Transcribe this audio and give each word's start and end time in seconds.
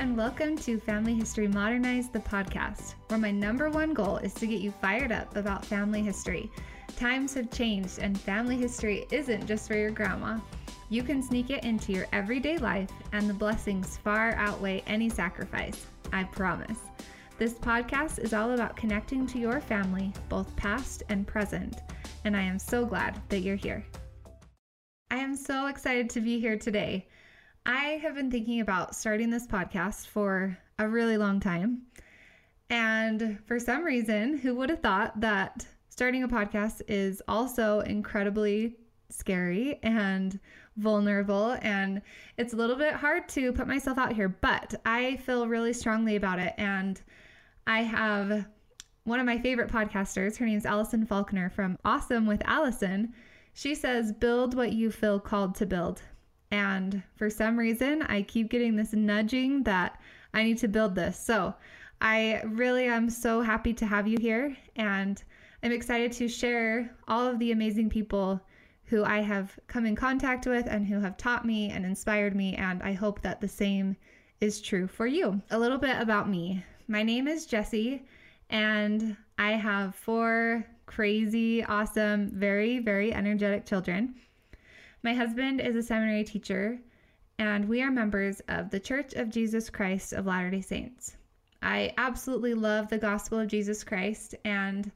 and 0.00 0.16
welcome 0.16 0.56
to 0.56 0.78
Family 0.78 1.14
History 1.14 1.46
Modernized, 1.46 2.14
the 2.14 2.20
podcast, 2.20 2.94
where 3.08 3.18
my 3.18 3.30
number 3.30 3.68
one 3.68 3.92
goal 3.92 4.16
is 4.16 4.32
to 4.32 4.46
get 4.46 4.62
you 4.62 4.70
fired 4.70 5.12
up 5.12 5.36
about 5.36 5.62
family 5.62 6.00
history. 6.00 6.50
Times 6.96 7.34
have 7.34 7.50
changed, 7.50 7.98
and 7.98 8.18
family 8.18 8.56
history 8.56 9.04
isn't 9.10 9.46
just 9.46 9.68
for 9.68 9.76
your 9.76 9.90
grandma. 9.90 10.38
You 10.88 11.02
can 11.02 11.22
sneak 11.22 11.50
it 11.50 11.64
into 11.64 11.92
your 11.92 12.06
everyday 12.14 12.56
life, 12.56 12.88
and 13.12 13.28
the 13.28 13.34
blessings 13.34 13.98
far 13.98 14.32
outweigh 14.36 14.82
any 14.86 15.10
sacrifice. 15.10 15.84
I 16.14 16.24
promise. 16.24 16.78
This 17.36 17.52
podcast 17.52 18.20
is 18.20 18.32
all 18.32 18.52
about 18.52 18.76
connecting 18.76 19.26
to 19.26 19.38
your 19.38 19.60
family, 19.60 20.14
both 20.30 20.56
past 20.56 21.02
and 21.10 21.26
present, 21.26 21.76
and 22.24 22.34
I 22.34 22.42
am 22.42 22.58
so 22.58 22.86
glad 22.86 23.20
that 23.28 23.40
you're 23.40 23.54
here. 23.54 23.84
I 25.10 25.16
am 25.16 25.36
so 25.36 25.66
excited 25.66 26.08
to 26.08 26.22
be 26.22 26.40
here 26.40 26.56
today. 26.56 27.06
I 27.72 28.00
have 28.02 28.16
been 28.16 28.32
thinking 28.32 28.60
about 28.60 28.96
starting 28.96 29.30
this 29.30 29.46
podcast 29.46 30.08
for 30.08 30.58
a 30.80 30.88
really 30.88 31.16
long 31.16 31.38
time. 31.38 31.82
And 32.68 33.38
for 33.46 33.60
some 33.60 33.84
reason, 33.84 34.36
who 34.36 34.56
would 34.56 34.70
have 34.70 34.80
thought 34.80 35.20
that 35.20 35.64
starting 35.88 36.24
a 36.24 36.28
podcast 36.28 36.82
is 36.88 37.22
also 37.28 37.78
incredibly 37.78 38.74
scary 39.08 39.78
and 39.84 40.40
vulnerable 40.78 41.56
and 41.62 42.02
it's 42.36 42.54
a 42.54 42.56
little 42.56 42.74
bit 42.74 42.94
hard 42.94 43.28
to 43.28 43.52
put 43.52 43.68
myself 43.68 43.98
out 43.98 44.14
here, 44.14 44.28
but 44.28 44.74
I 44.84 45.18
feel 45.18 45.46
really 45.46 45.72
strongly 45.72 46.16
about 46.16 46.40
it 46.40 46.54
and 46.58 47.00
I 47.68 47.84
have 47.84 48.46
one 49.04 49.20
of 49.20 49.26
my 49.26 49.38
favorite 49.38 49.70
podcasters, 49.70 50.36
her 50.38 50.44
name 50.44 50.58
is 50.58 50.66
Allison 50.66 51.06
Faulkner 51.06 51.50
from 51.50 51.78
Awesome 51.84 52.26
with 52.26 52.42
Allison. 52.46 53.14
She 53.52 53.76
says, 53.76 54.10
"Build 54.10 54.56
what 54.56 54.72
you 54.72 54.90
feel 54.90 55.20
called 55.20 55.54
to 55.56 55.66
build." 55.66 56.02
And 56.50 57.02
for 57.16 57.30
some 57.30 57.58
reason, 57.58 58.02
I 58.02 58.22
keep 58.22 58.50
getting 58.50 58.76
this 58.76 58.92
nudging 58.92 59.62
that 59.64 60.00
I 60.34 60.42
need 60.42 60.58
to 60.58 60.68
build 60.68 60.94
this. 60.94 61.18
So 61.18 61.54
I 62.00 62.42
really 62.44 62.86
am 62.86 63.10
so 63.10 63.40
happy 63.40 63.72
to 63.74 63.86
have 63.86 64.08
you 64.08 64.18
here. 64.20 64.56
And 64.76 65.22
I'm 65.62 65.72
excited 65.72 66.12
to 66.12 66.28
share 66.28 66.94
all 67.08 67.26
of 67.26 67.38
the 67.38 67.52
amazing 67.52 67.90
people 67.90 68.40
who 68.84 69.04
I 69.04 69.20
have 69.20 69.56
come 69.68 69.86
in 69.86 69.94
contact 69.94 70.46
with 70.46 70.66
and 70.66 70.86
who 70.86 70.98
have 71.00 71.16
taught 71.16 71.44
me 71.44 71.70
and 71.70 71.84
inspired 71.84 72.34
me. 72.34 72.56
And 72.56 72.82
I 72.82 72.92
hope 72.92 73.22
that 73.22 73.40
the 73.40 73.48
same 73.48 73.96
is 74.40 74.60
true 74.60 74.88
for 74.88 75.06
you. 75.06 75.40
A 75.50 75.58
little 75.58 75.78
bit 75.78 76.00
about 76.00 76.28
me 76.28 76.64
my 76.90 77.04
name 77.04 77.28
is 77.28 77.46
Jessie, 77.46 78.02
and 78.50 79.16
I 79.38 79.52
have 79.52 79.94
four 79.94 80.66
crazy, 80.86 81.62
awesome, 81.62 82.32
very, 82.34 82.80
very 82.80 83.14
energetic 83.14 83.64
children. 83.64 84.16
My 85.02 85.14
husband 85.14 85.62
is 85.62 85.76
a 85.76 85.82
seminary 85.82 86.24
teacher, 86.24 86.78
and 87.38 87.66
we 87.66 87.80
are 87.80 87.90
members 87.90 88.40
of 88.48 88.68
the 88.68 88.78
Church 88.78 89.14
of 89.14 89.30
Jesus 89.30 89.70
Christ 89.70 90.12
of 90.12 90.26
Latter 90.26 90.50
day 90.50 90.60
Saints. 90.60 91.16
I 91.62 91.94
absolutely 91.96 92.52
love 92.52 92.88
the 92.88 92.98
gospel 92.98 93.38
of 93.38 93.48
Jesus 93.48 93.82
Christ, 93.82 94.34
and 94.44 94.92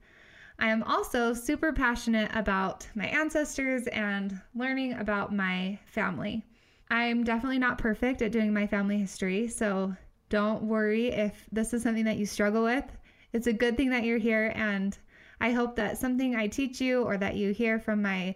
I 0.58 0.69
am 0.69 0.83
also 0.83 1.33
super 1.33 1.72
passionate 1.72 2.30
about 2.34 2.86
my 2.94 3.06
ancestors 3.06 3.86
and 3.86 4.38
learning 4.55 4.92
about 4.92 5.34
my 5.34 5.78
family. 5.86 6.44
I'm 6.91 7.24
definitely 7.24 7.58
not 7.58 7.78
perfect 7.78 8.20
at 8.20 8.30
doing 8.30 8.52
my 8.52 8.66
family 8.66 8.98
history, 8.98 9.48
so 9.48 9.96
don't 10.28 10.64
worry 10.64 11.12
if 11.12 11.46
this 11.50 11.72
is 11.72 11.83
something 11.83 12.05
that 12.05 12.18
you 12.18 12.27
struggle 12.27 12.62
with. 12.62 12.84
It's 13.33 13.46
a 13.46 13.55
good 13.55 13.78
thing 13.78 13.89
that 13.89 14.05
you're 14.05 14.18
here, 14.18 14.52
and 14.55 14.98
I 15.41 15.52
hope 15.52 15.77
that 15.77 15.96
something 15.96 16.36
I 16.36 16.48
teach 16.48 16.78
you 16.78 17.05
or 17.05 17.16
that 17.16 17.36
you 17.36 17.52
hear 17.52 17.80
from 17.80 18.02
my 18.02 18.34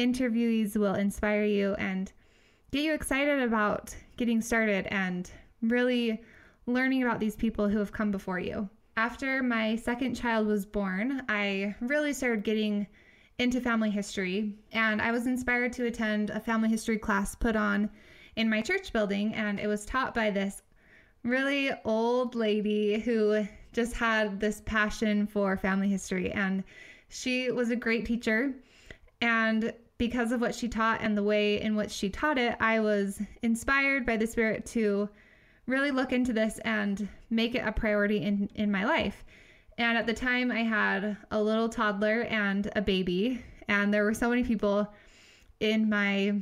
interviewees 0.00 0.76
will 0.76 0.94
inspire 0.94 1.44
you 1.44 1.74
and 1.74 2.10
get 2.70 2.82
you 2.82 2.94
excited 2.94 3.42
about 3.42 3.94
getting 4.16 4.40
started 4.40 4.86
and 4.86 5.30
really 5.60 6.22
learning 6.66 7.02
about 7.02 7.20
these 7.20 7.36
people 7.36 7.68
who 7.68 7.78
have 7.78 7.92
come 7.92 8.10
before 8.10 8.38
you. 8.38 8.66
After 8.96 9.42
my 9.42 9.76
second 9.76 10.14
child 10.14 10.46
was 10.46 10.64
born, 10.64 11.22
I 11.28 11.74
really 11.80 12.14
started 12.14 12.44
getting 12.44 12.86
into 13.38 13.60
family 13.60 13.90
history, 13.90 14.54
and 14.72 15.02
I 15.02 15.12
was 15.12 15.26
inspired 15.26 15.72
to 15.74 15.86
attend 15.86 16.30
a 16.30 16.40
family 16.40 16.70
history 16.70 16.98
class 16.98 17.34
put 17.34 17.54
on 17.56 17.90
in 18.36 18.48
my 18.48 18.62
church 18.62 18.92
building, 18.92 19.34
and 19.34 19.60
it 19.60 19.66
was 19.66 19.84
taught 19.84 20.14
by 20.14 20.30
this 20.30 20.62
really 21.24 21.70
old 21.84 22.34
lady 22.34 22.98
who 23.00 23.46
just 23.72 23.94
had 23.94 24.40
this 24.40 24.62
passion 24.64 25.26
for 25.26 25.56
family 25.58 25.88
history, 25.88 26.30
and 26.32 26.64
she 27.08 27.50
was 27.50 27.70
a 27.70 27.76
great 27.76 28.06
teacher. 28.06 28.54
And 29.22 29.72
because 30.00 30.32
of 30.32 30.40
what 30.40 30.54
she 30.54 30.66
taught 30.66 31.02
and 31.02 31.14
the 31.14 31.22
way 31.22 31.60
in 31.60 31.76
which 31.76 31.90
she 31.90 32.08
taught 32.08 32.38
it, 32.38 32.56
I 32.58 32.80
was 32.80 33.20
inspired 33.42 34.06
by 34.06 34.16
the 34.16 34.26
Spirit 34.26 34.64
to 34.68 35.10
really 35.66 35.90
look 35.90 36.10
into 36.10 36.32
this 36.32 36.58
and 36.60 37.06
make 37.28 37.54
it 37.54 37.66
a 37.66 37.70
priority 37.70 38.22
in, 38.22 38.48
in 38.54 38.72
my 38.72 38.86
life. 38.86 39.26
And 39.76 39.98
at 39.98 40.06
the 40.06 40.14
time, 40.14 40.50
I 40.50 40.62
had 40.62 41.18
a 41.30 41.42
little 41.42 41.68
toddler 41.68 42.22
and 42.22 42.70
a 42.74 42.80
baby, 42.80 43.44
and 43.68 43.92
there 43.92 44.04
were 44.04 44.14
so 44.14 44.30
many 44.30 44.42
people 44.42 44.90
in 45.60 45.90
my 45.90 46.40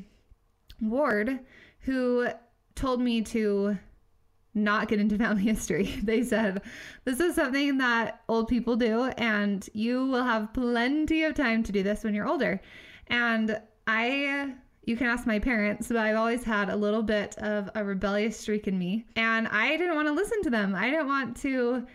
ward 0.80 1.40
who 1.80 2.28
told 2.76 3.00
me 3.00 3.22
to 3.22 3.76
not 4.54 4.86
get 4.86 5.00
into 5.00 5.18
family 5.18 5.42
history. 5.42 5.98
They 6.04 6.22
said, 6.22 6.62
This 7.04 7.18
is 7.18 7.34
something 7.34 7.78
that 7.78 8.20
old 8.28 8.46
people 8.46 8.76
do, 8.76 9.06
and 9.18 9.68
you 9.72 10.06
will 10.06 10.22
have 10.22 10.54
plenty 10.54 11.24
of 11.24 11.34
time 11.34 11.64
to 11.64 11.72
do 11.72 11.82
this 11.82 12.04
when 12.04 12.14
you're 12.14 12.28
older. 12.28 12.60
And 13.08 13.60
I, 13.86 14.54
you 14.84 14.96
can 14.96 15.06
ask 15.06 15.26
my 15.26 15.38
parents, 15.38 15.88
but 15.88 15.96
I've 15.96 16.16
always 16.16 16.44
had 16.44 16.68
a 16.68 16.76
little 16.76 17.02
bit 17.02 17.36
of 17.38 17.70
a 17.74 17.84
rebellious 17.84 18.38
streak 18.38 18.68
in 18.68 18.78
me. 18.78 19.04
And 19.16 19.48
I 19.48 19.76
didn't 19.76 19.96
want 19.96 20.08
to 20.08 20.14
listen 20.14 20.42
to 20.42 20.50
them. 20.50 20.74
I 20.74 20.90
didn't 20.90 21.08
want 21.08 21.36
to 21.38 21.86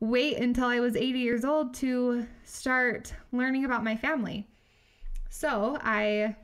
wait 0.00 0.38
until 0.38 0.66
I 0.66 0.80
was 0.80 0.96
80 0.96 1.18
years 1.18 1.44
old 1.44 1.74
to 1.74 2.26
start 2.44 3.14
learning 3.30 3.64
about 3.64 3.84
my 3.84 3.96
family. 3.96 4.48
So 5.30 5.78
I 5.80 6.34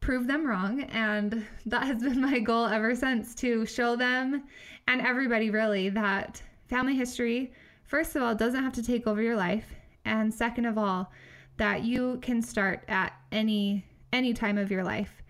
proved 0.00 0.28
them 0.28 0.46
wrong. 0.46 0.82
And 0.82 1.46
that 1.66 1.84
has 1.84 2.02
been 2.02 2.20
my 2.30 2.38
goal 2.38 2.66
ever 2.66 2.94
since 2.94 3.34
to 3.36 3.66
show 3.66 3.96
them 3.96 4.44
and 4.88 5.00
everybody 5.00 5.50
really 5.50 5.88
that 5.90 6.42
family 6.68 6.96
history, 6.96 7.52
first 7.84 8.16
of 8.16 8.22
all, 8.22 8.34
doesn't 8.34 8.62
have 8.62 8.72
to 8.74 8.82
take 8.82 9.06
over 9.06 9.22
your 9.22 9.36
life. 9.36 9.74
And 10.04 10.32
second 10.32 10.64
of 10.64 10.78
all, 10.78 11.12
that 11.60 11.84
you 11.84 12.18
can 12.22 12.40
start 12.40 12.82
at 12.88 13.12
any 13.32 13.84
any 14.14 14.32
time 14.32 14.56
of 14.56 14.70
your 14.70 14.82
life. 14.82 15.22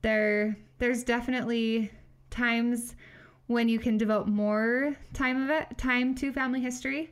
There 0.00 0.56
there's 0.78 1.04
definitely 1.04 1.90
times 2.30 2.96
when 3.46 3.68
you 3.68 3.78
can 3.78 3.98
devote 3.98 4.26
more 4.26 4.96
time 5.12 5.42
of 5.42 5.50
it 5.50 5.76
time 5.76 6.14
to 6.14 6.32
family 6.32 6.62
history. 6.62 7.10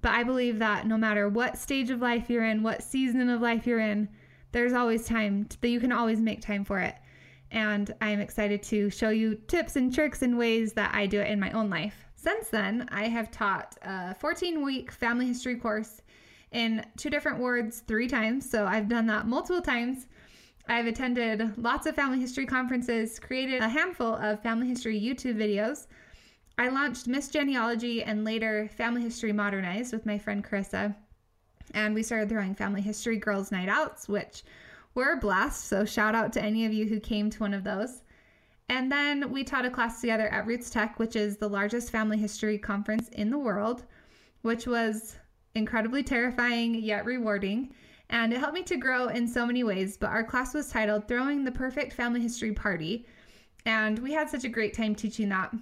But 0.00 0.12
I 0.12 0.22
believe 0.22 0.60
that 0.60 0.86
no 0.86 0.96
matter 0.96 1.28
what 1.28 1.58
stage 1.58 1.90
of 1.90 2.00
life 2.00 2.30
you're 2.30 2.44
in, 2.44 2.62
what 2.62 2.84
season 2.84 3.28
of 3.28 3.40
life 3.40 3.66
you're 3.66 3.80
in, 3.80 4.08
there's 4.52 4.74
always 4.74 5.04
time 5.04 5.46
to, 5.46 5.60
that 5.60 5.68
you 5.68 5.80
can 5.80 5.90
always 5.90 6.20
make 6.20 6.40
time 6.40 6.64
for 6.64 6.78
it. 6.78 6.94
And 7.50 7.92
I'm 8.00 8.20
excited 8.20 8.62
to 8.64 8.90
show 8.90 9.08
you 9.08 9.34
tips 9.48 9.74
and 9.74 9.92
tricks 9.92 10.22
and 10.22 10.38
ways 10.38 10.72
that 10.74 10.94
I 10.94 11.06
do 11.06 11.20
it 11.20 11.32
in 11.32 11.40
my 11.40 11.50
own 11.50 11.68
life. 11.68 11.96
Since 12.14 12.48
then, 12.48 12.88
I 12.92 13.08
have 13.08 13.32
taught 13.32 13.76
a 13.82 14.14
14 14.14 14.62
week 14.64 14.92
family 14.92 15.26
history 15.26 15.56
course 15.56 16.00
in 16.52 16.84
two 16.96 17.10
different 17.10 17.38
wards 17.38 17.80
three 17.80 18.08
times. 18.08 18.48
So 18.48 18.66
I've 18.66 18.88
done 18.88 19.06
that 19.06 19.26
multiple 19.26 19.62
times. 19.62 20.06
I've 20.68 20.86
attended 20.86 21.56
lots 21.56 21.86
of 21.86 21.94
family 21.94 22.20
history 22.20 22.46
conferences, 22.46 23.18
created 23.18 23.62
a 23.62 23.68
handful 23.68 24.14
of 24.14 24.42
family 24.42 24.68
history 24.68 25.00
YouTube 25.00 25.36
videos. 25.36 25.86
I 26.58 26.68
launched 26.68 27.06
Miss 27.06 27.28
Genealogy 27.28 28.02
and 28.02 28.24
later 28.24 28.68
Family 28.68 29.00
History 29.00 29.32
Modernized 29.32 29.92
with 29.92 30.04
my 30.04 30.18
friend 30.18 30.44
Carissa. 30.44 30.94
And 31.72 31.94
we 31.94 32.02
started 32.02 32.28
throwing 32.28 32.54
Family 32.54 32.82
History 32.82 33.16
Girls 33.16 33.52
Night 33.52 33.68
Outs, 33.68 34.08
which 34.08 34.42
were 34.94 35.12
a 35.12 35.16
blast. 35.16 35.66
So 35.66 35.84
shout 35.84 36.14
out 36.14 36.32
to 36.32 36.42
any 36.42 36.66
of 36.66 36.72
you 36.72 36.86
who 36.86 36.98
came 37.00 37.30
to 37.30 37.38
one 37.38 37.54
of 37.54 37.64
those. 37.64 38.02
And 38.68 38.92
then 38.92 39.30
we 39.30 39.44
taught 39.44 39.64
a 39.64 39.70
class 39.70 40.00
together 40.00 40.28
at 40.28 40.46
RootsTech, 40.46 40.98
which 40.98 41.16
is 41.16 41.36
the 41.36 41.48
largest 41.48 41.90
family 41.90 42.18
history 42.18 42.58
conference 42.58 43.08
in 43.10 43.30
the 43.30 43.38
world, 43.38 43.84
which 44.42 44.66
was 44.66 45.16
incredibly 45.58 46.02
terrifying 46.02 46.74
yet 46.76 47.04
rewarding. 47.04 47.74
And 48.10 48.32
it 48.32 48.38
helped 48.38 48.54
me 48.54 48.62
to 48.62 48.76
grow 48.76 49.08
in 49.08 49.28
so 49.28 49.44
many 49.44 49.64
ways. 49.64 49.98
But 49.98 50.10
our 50.10 50.24
class 50.24 50.54
was 50.54 50.70
titled 50.70 51.06
Throwing 51.06 51.44
the 51.44 51.52
Perfect 51.52 51.92
Family 51.92 52.20
History 52.20 52.52
Party. 52.52 53.06
And 53.66 53.98
we 53.98 54.12
had 54.12 54.30
such 54.30 54.44
a 54.44 54.48
great 54.48 54.72
time 54.72 54.94
teaching 54.94 55.28
that. 55.28 55.54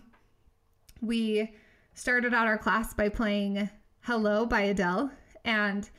We 1.00 1.52
started 1.94 2.34
out 2.34 2.46
our 2.46 2.58
class 2.58 2.94
by 2.94 3.08
playing 3.08 3.68
Hello 4.02 4.46
by 4.46 4.60
Adele. 4.62 5.10
And 5.44 5.90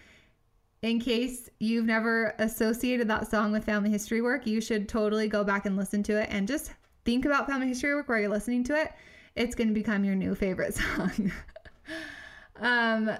in 0.81 0.99
case 0.99 1.49
you've 1.59 1.85
never 1.85 2.33
associated 2.39 3.07
that 3.09 3.29
song 3.29 3.51
with 3.51 3.65
family 3.65 3.89
history 3.89 4.21
work, 4.21 4.47
you 4.47 4.61
should 4.61 4.87
totally 4.87 5.27
go 5.27 5.43
back 5.43 5.65
and 5.65 5.75
listen 5.75 6.03
to 6.03 6.21
it 6.21 6.29
and 6.31 6.47
just 6.47 6.71
think 7.03 7.25
about 7.25 7.47
family 7.47 7.67
history 7.67 7.93
work 7.93 8.07
while 8.07 8.19
you're 8.19 8.29
listening 8.29 8.63
to 8.65 8.79
it. 8.79 8.93
It's 9.35 9.55
going 9.55 9.67
to 9.67 9.73
become 9.73 10.03
your 10.03 10.15
new 10.15 10.33
favorite 10.35 10.75
song. 10.95 11.31
um, 12.61 13.11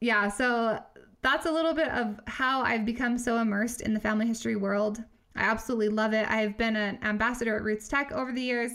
yeah, 0.00 0.28
so 0.28 0.78
that's 1.22 1.46
a 1.46 1.50
little 1.50 1.74
bit 1.74 1.88
of 1.88 2.20
how 2.26 2.62
I've 2.62 2.84
become 2.84 3.18
so 3.18 3.38
immersed 3.38 3.80
in 3.80 3.94
the 3.94 4.00
family 4.00 4.26
history 4.26 4.56
world. 4.56 5.02
I 5.34 5.42
absolutely 5.42 5.88
love 5.88 6.12
it. 6.14 6.30
I've 6.30 6.56
been 6.56 6.76
an 6.76 6.98
ambassador 7.02 7.56
at 7.56 7.62
RootsTech 7.62 8.12
over 8.12 8.32
the 8.32 8.40
years, 8.40 8.72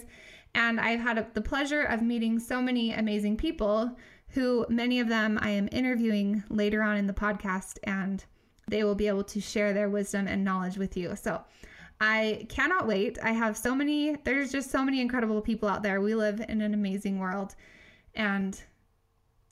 And 0.54 0.80
I've 0.80 1.00
had 1.00 1.34
the 1.34 1.42
pleasure 1.42 1.84
of 1.84 2.02
meeting 2.02 2.40
so 2.40 2.62
many 2.62 2.94
amazing 2.94 3.38
people 3.38 3.98
who, 4.30 4.66
many 4.70 5.00
of 5.00 5.08
them, 5.08 5.40
I 5.42 5.50
am 5.52 5.70
interviewing 5.72 6.44
later 6.50 6.82
on 6.82 6.98
in 6.98 7.08
the 7.08 7.14
podcast, 7.14 7.78
and 7.84 8.24
they 8.68 8.84
will 8.84 8.96
be 8.96 9.08
able 9.08 9.24
to 9.26 9.42
share 9.42 9.74
their 9.74 9.90
wisdom 9.90 10.28
and 10.28 10.44
knowledge 10.44 10.78
with 10.78 10.96
you. 10.98 11.16
So 11.16 11.42
I 12.00 12.46
cannot 12.50 12.88
wait. 12.88 13.18
I 13.24 13.32
have 13.32 13.58
so 13.58 13.76
many, 13.76 14.18
there's 14.24 14.52
just 14.52 14.72
so 14.72 14.84
many 14.84 15.00
incredible 15.02 15.42
people 15.42 15.70
out 15.70 15.84
there. 15.84 16.02
We 16.02 16.16
live 16.16 16.44
in 16.48 16.62
an 16.62 16.74
amazing 16.74 17.20
world, 17.20 17.56
and 18.16 18.62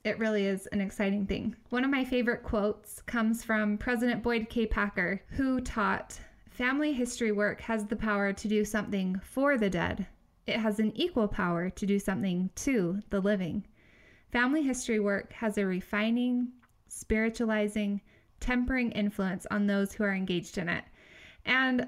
it 0.04 0.18
really 0.18 0.46
is 0.46 0.66
an 0.68 0.80
exciting 0.80 1.26
thing. 1.26 1.54
One 1.68 1.84
of 1.84 1.90
my 1.90 2.04
favorite 2.04 2.42
quotes 2.42 3.02
comes 3.02 3.44
from 3.44 3.76
President 3.76 4.22
Boyd 4.22 4.48
K. 4.48 4.66
Packer, 4.66 5.22
who 5.28 5.60
taught 5.60 6.18
family 6.48 6.92
history 6.92 7.32
work 7.32 7.60
has 7.60 7.86
the 7.86 7.96
power 7.96 8.32
to 8.32 8.48
do 8.48 8.64
something 8.64 9.20
for 9.22 9.58
the 9.58 9.68
dead. 9.68 10.06
It 10.46 10.56
has 10.56 10.78
an 10.78 10.92
equal 10.96 11.28
power 11.28 11.68
to 11.70 11.86
do 11.86 11.98
something 11.98 12.50
to 12.56 13.00
the 13.10 13.20
living. 13.20 13.66
Family 14.32 14.62
history 14.62 15.00
work 15.00 15.32
has 15.32 15.58
a 15.58 15.66
refining, 15.66 16.48
spiritualizing, 16.88 18.00
tempering 18.40 18.92
influence 18.92 19.46
on 19.50 19.66
those 19.66 19.92
who 19.92 20.04
are 20.04 20.14
engaged 20.14 20.56
in 20.56 20.68
it. 20.68 20.84
And 21.44 21.86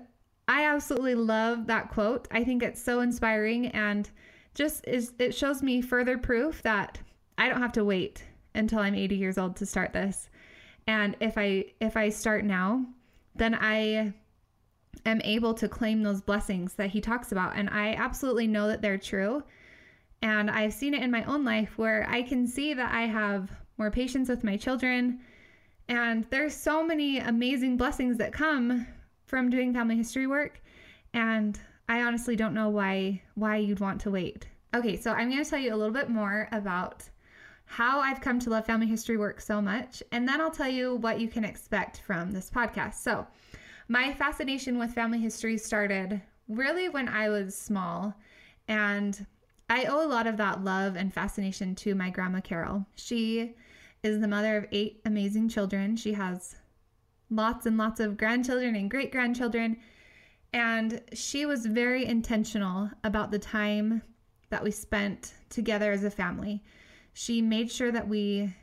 I 0.48 0.64
absolutely 0.66 1.14
love 1.14 1.66
that 1.68 1.90
quote. 1.90 2.28
I 2.30 2.44
think 2.44 2.62
it's 2.62 2.82
so 2.82 3.00
inspiring 3.00 3.68
and 3.68 4.10
just 4.54 4.86
is 4.86 5.12
it 5.18 5.34
shows 5.34 5.62
me 5.62 5.80
further 5.80 6.18
proof 6.18 6.62
that 6.62 6.98
I 7.42 7.48
don't 7.48 7.60
have 7.60 7.72
to 7.72 7.84
wait 7.84 8.22
until 8.54 8.78
I'm 8.78 8.94
80 8.94 9.16
years 9.16 9.36
old 9.36 9.56
to 9.56 9.66
start 9.66 9.92
this. 9.92 10.30
And 10.86 11.16
if 11.18 11.36
I 11.36 11.64
if 11.80 11.96
I 11.96 12.08
start 12.08 12.44
now, 12.44 12.86
then 13.34 13.58
I 13.60 14.12
am 15.04 15.20
able 15.24 15.52
to 15.54 15.68
claim 15.68 16.04
those 16.04 16.20
blessings 16.20 16.74
that 16.74 16.90
he 16.90 17.00
talks 17.00 17.32
about 17.32 17.56
and 17.56 17.68
I 17.68 17.94
absolutely 17.94 18.46
know 18.46 18.68
that 18.68 18.80
they're 18.80 18.96
true. 18.96 19.42
And 20.22 20.52
I've 20.52 20.72
seen 20.72 20.94
it 20.94 21.02
in 21.02 21.10
my 21.10 21.24
own 21.24 21.44
life 21.44 21.76
where 21.78 22.06
I 22.08 22.22
can 22.22 22.46
see 22.46 22.74
that 22.74 22.94
I 22.94 23.06
have 23.06 23.50
more 23.76 23.90
patience 23.90 24.28
with 24.28 24.44
my 24.44 24.56
children. 24.56 25.18
And 25.88 26.24
there's 26.30 26.54
so 26.54 26.86
many 26.86 27.18
amazing 27.18 27.76
blessings 27.76 28.18
that 28.18 28.32
come 28.32 28.86
from 29.26 29.50
doing 29.50 29.72
family 29.72 29.96
history 29.96 30.28
work. 30.28 30.62
And 31.12 31.58
I 31.88 32.02
honestly 32.02 32.36
don't 32.36 32.54
know 32.54 32.68
why 32.68 33.20
why 33.34 33.56
you'd 33.56 33.80
want 33.80 34.00
to 34.02 34.12
wait. 34.12 34.46
Okay, 34.76 34.96
so 34.96 35.10
I'm 35.10 35.28
going 35.28 35.42
to 35.42 35.50
tell 35.50 35.58
you 35.58 35.74
a 35.74 35.80
little 35.80 35.92
bit 35.92 36.08
more 36.08 36.48
about 36.52 37.08
how 37.72 38.00
I've 38.00 38.20
come 38.20 38.38
to 38.40 38.50
love 38.50 38.66
family 38.66 38.86
history 38.86 39.16
work 39.16 39.40
so 39.40 39.62
much, 39.62 40.02
and 40.12 40.28
then 40.28 40.42
I'll 40.42 40.50
tell 40.50 40.68
you 40.68 40.96
what 40.96 41.18
you 41.18 41.26
can 41.26 41.42
expect 41.42 42.02
from 42.02 42.30
this 42.30 42.50
podcast. 42.50 42.96
So, 42.96 43.26
my 43.88 44.12
fascination 44.12 44.78
with 44.78 44.92
family 44.92 45.18
history 45.18 45.56
started 45.56 46.20
really 46.48 46.90
when 46.90 47.08
I 47.08 47.30
was 47.30 47.56
small, 47.56 48.14
and 48.68 49.24
I 49.70 49.86
owe 49.86 50.04
a 50.04 50.06
lot 50.06 50.26
of 50.26 50.36
that 50.36 50.62
love 50.62 50.96
and 50.96 51.14
fascination 51.14 51.74
to 51.76 51.94
my 51.94 52.10
grandma 52.10 52.40
Carol. 52.40 52.84
She 52.94 53.54
is 54.02 54.20
the 54.20 54.28
mother 54.28 54.58
of 54.58 54.66
eight 54.70 55.00
amazing 55.06 55.48
children. 55.48 55.96
She 55.96 56.12
has 56.12 56.56
lots 57.30 57.64
and 57.64 57.78
lots 57.78 58.00
of 58.00 58.18
grandchildren 58.18 58.76
and 58.76 58.90
great 58.90 59.10
grandchildren. 59.10 59.78
And 60.52 61.00
she 61.14 61.46
was 61.46 61.64
very 61.64 62.04
intentional 62.04 62.90
about 63.02 63.30
the 63.30 63.38
time 63.38 64.02
that 64.50 64.62
we 64.62 64.70
spent 64.70 65.32
together 65.48 65.90
as 65.90 66.04
a 66.04 66.10
family. 66.10 66.62
She 67.12 67.42
made 67.42 67.70
sure 67.70 67.92
that 67.92 68.08
we, 68.08 68.54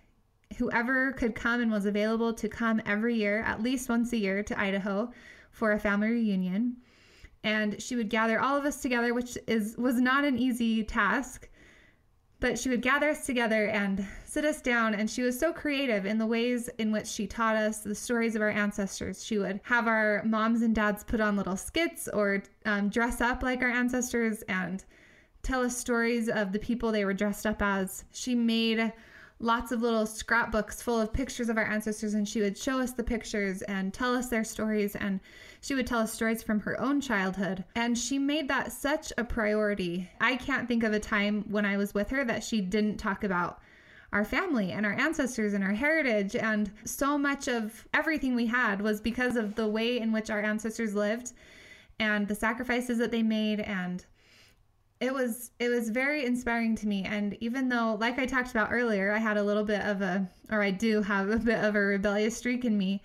whoever 0.57 1.11
could 1.13 1.35
come 1.35 1.61
and 1.61 1.71
was 1.71 1.85
available 1.85 2.33
to 2.33 2.49
come 2.49 2.81
every 2.85 3.15
year, 3.15 3.41
at 3.43 3.61
least 3.61 3.89
once 3.89 4.11
a 4.13 4.17
year, 4.17 4.43
to 4.43 4.59
Idaho 4.59 5.11
for 5.51 5.71
a 5.71 5.79
family 5.79 6.09
reunion. 6.09 6.77
And 7.43 7.81
she 7.81 7.95
would 7.95 8.09
gather 8.09 8.39
all 8.39 8.57
of 8.57 8.65
us 8.65 8.81
together, 8.81 9.13
which 9.13 9.37
is 9.47 9.77
was 9.77 10.01
not 10.01 10.25
an 10.25 10.37
easy 10.37 10.83
task. 10.83 11.49
But 12.41 12.57
she 12.57 12.69
would 12.69 12.81
gather 12.81 13.09
us 13.09 13.25
together 13.25 13.67
and 13.67 14.05
sit 14.25 14.45
us 14.45 14.61
down, 14.61 14.93
and 14.93 15.09
she 15.09 15.23
was 15.23 15.37
so 15.37 15.51
creative 15.51 16.05
in 16.05 16.17
the 16.17 16.25
ways 16.25 16.69
in 16.77 16.91
which 16.91 17.07
she 17.07 17.27
taught 17.27 17.57
us 17.57 17.79
the 17.79 17.93
stories 17.93 18.33
of 18.35 18.41
our 18.41 18.49
ancestors. 18.49 19.25
She 19.25 19.37
would 19.37 19.59
have 19.63 19.87
our 19.87 20.23
moms 20.23 20.61
and 20.61 20.73
dads 20.73 21.03
put 21.03 21.19
on 21.19 21.35
little 21.35 21.57
skits 21.57 22.07
or 22.07 22.43
um, 22.65 22.87
dress 22.89 23.19
up 23.19 23.43
like 23.43 23.61
our 23.61 23.69
ancestors 23.69 24.41
and 24.43 24.85
tell 25.43 25.63
us 25.63 25.77
stories 25.77 26.29
of 26.29 26.51
the 26.51 26.59
people 26.59 26.91
they 26.91 27.05
were 27.05 27.13
dressed 27.13 27.45
up 27.45 27.61
as. 27.61 28.03
She 28.11 28.35
made 28.35 28.93
lots 29.39 29.71
of 29.71 29.81
little 29.81 30.05
scrapbooks 30.05 30.81
full 30.81 30.99
of 30.99 31.13
pictures 31.13 31.47
of 31.47 31.57
our 31.57 31.65
ancestors 31.65 32.13
and 32.13 32.27
she 32.27 32.41
would 32.41 32.57
show 32.57 32.79
us 32.79 32.91
the 32.91 33.03
pictures 33.03 33.61
and 33.63 33.93
tell 33.93 34.13
us 34.13 34.27
their 34.27 34.43
stories 34.43 34.95
and 34.97 35.19
she 35.61 35.73
would 35.73 35.87
tell 35.87 35.99
us 35.99 36.11
stories 36.11 36.43
from 36.43 36.59
her 36.59 36.79
own 36.79 36.99
childhood 36.99 37.63
and 37.75 37.97
she 37.97 38.19
made 38.19 38.49
that 38.49 38.71
such 38.71 39.13
a 39.17 39.23
priority. 39.23 40.09
I 40.19 40.35
can't 40.35 40.67
think 40.67 40.83
of 40.83 40.91
a 40.93 40.99
time 40.99 41.45
when 41.49 41.65
I 41.65 41.77
was 41.77 41.93
with 41.93 42.09
her 42.09 42.25
that 42.25 42.43
she 42.43 42.59
didn't 42.59 42.97
talk 42.97 43.23
about 43.23 43.61
our 44.11 44.25
family 44.25 44.71
and 44.71 44.85
our 44.85 44.93
ancestors 44.93 45.53
and 45.53 45.63
our 45.63 45.73
heritage 45.73 46.35
and 46.35 46.71
so 46.83 47.17
much 47.17 47.47
of 47.47 47.87
everything 47.93 48.35
we 48.35 48.47
had 48.47 48.81
was 48.81 48.99
because 48.99 49.35
of 49.35 49.55
the 49.55 49.67
way 49.67 49.99
in 49.99 50.11
which 50.11 50.29
our 50.29 50.41
ancestors 50.41 50.95
lived 50.95 51.31
and 51.99 52.27
the 52.27 52.35
sacrifices 52.35 52.97
that 52.97 53.11
they 53.11 53.23
made 53.23 53.59
and 53.59 54.05
it 54.99 55.13
was 55.13 55.51
it 55.59 55.69
was 55.69 55.89
very 55.89 56.25
inspiring 56.25 56.75
to 56.75 56.87
me. 56.87 57.05
And 57.05 57.37
even 57.39 57.69
though 57.69 57.97
like 57.99 58.19
i 58.19 58.25
talked 58.25 58.51
about 58.51 58.71
earlier 58.71 59.11
i 59.11 59.17
had 59.17 59.37
a 59.37 59.43
little 59.43 59.63
bit 59.63 59.81
of 59.81 60.01
a 60.01 60.27
or 60.51 60.61
i 60.61 60.71
do 60.71 61.01
have 61.01 61.29
a 61.29 61.37
bit 61.37 61.63
of 61.63 61.75
a 61.75 61.79
rebellious 61.79 62.37
streak 62.37 62.65
in 62.65 62.77
me 62.77 63.01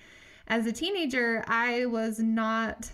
as 0.48 0.66
a 0.66 0.72
teenager 0.72 1.44
i 1.46 1.86
was 1.86 2.18
not 2.18 2.90